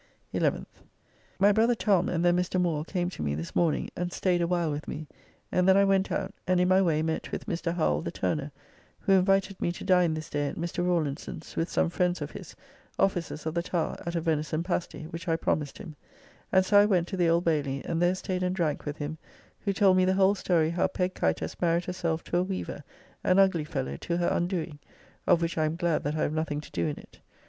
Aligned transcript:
11th. 0.33 0.65
My 1.37 1.51
brother 1.51 1.75
Tom 1.75 2.09
and 2.09 2.25
then 2.25 2.35
Mr. 2.35 2.59
Moore 2.59 2.83
came 2.83 3.07
to 3.11 3.21
me 3.21 3.35
this 3.35 3.55
morning, 3.55 3.87
and 3.95 4.11
staid 4.11 4.41
a 4.41 4.47
while 4.47 4.71
with 4.71 4.87
me, 4.87 5.07
and 5.51 5.69
then 5.69 5.77
I 5.77 5.83
went 5.83 6.11
out, 6.11 6.33
and 6.47 6.59
in 6.59 6.67
my 6.69 6.81
way 6.81 7.03
met 7.03 7.31
with 7.31 7.45
Mr. 7.45 7.71
Howell 7.75 8.01
the 8.01 8.09
Turner, 8.09 8.51
who 9.01 9.11
invited 9.11 9.61
me 9.61 9.71
to 9.73 9.83
dine 9.83 10.15
this 10.15 10.27
day 10.31 10.47
at 10.47 10.55
Mr. 10.55 10.83
Rawlinson's 10.83 11.55
with 11.55 11.69
some 11.69 11.91
friends 11.91 12.19
of 12.19 12.31
his, 12.31 12.55
officers 12.97 13.45
of 13.45 13.53
the 13.53 13.61
Towre, 13.61 13.95
at 14.03 14.15
a 14.15 14.21
venison 14.21 14.63
pasty, 14.63 15.03
which 15.03 15.27
I 15.27 15.35
promised 15.35 15.77
him, 15.77 15.95
and 16.51 16.65
so 16.65 16.79
I 16.79 16.85
went 16.85 17.07
to 17.09 17.17
the 17.17 17.29
Old 17.29 17.43
Bayly, 17.43 17.85
and 17.85 18.01
there 18.01 18.15
staid 18.15 18.41
and 18.41 18.55
drank 18.55 18.85
with 18.87 18.97
him, 18.97 19.19
who 19.59 19.71
told 19.71 19.97
me 19.97 20.05
the 20.05 20.15
whole 20.15 20.33
story 20.33 20.71
how 20.71 20.87
Pegg 20.87 21.13
Kite 21.13 21.41
has 21.41 21.61
married 21.61 21.85
herself 21.85 22.23
to 22.23 22.37
a 22.37 22.43
weaver, 22.43 22.83
an 23.23 23.37
ugly 23.37 23.65
fellow, 23.65 23.97
to 23.97 24.17
her 24.17 24.29
undoing, 24.31 24.79
of 25.27 25.43
which 25.43 25.59
I 25.59 25.65
am 25.65 25.75
glad 25.75 26.03
that 26.05 26.15
I 26.15 26.23
have 26.23 26.33
nothing 26.33 26.59
to 26.61 26.71
do 26.71 26.87
in 26.87 26.97
it. 26.97 27.19